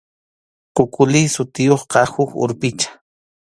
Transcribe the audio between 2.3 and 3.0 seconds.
urpicha.